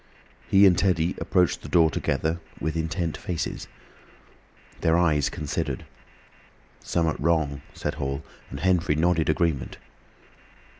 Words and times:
He 0.47 0.65
and 0.65 0.75
Teddy 0.75 1.13
approached 1.19 1.61
the 1.61 1.69
door 1.69 1.91
together, 1.91 2.39
with 2.59 2.75
intent 2.75 3.17
faces. 3.17 3.67
Their 4.79 4.97
eyes 4.97 5.29
considered. 5.29 5.85
"Summat 6.79 7.19
wrong," 7.19 7.61
said 7.75 7.93
Hall, 7.93 8.23
and 8.49 8.61
Henfrey 8.61 8.95
nodded 8.95 9.29
agreement. 9.29 9.77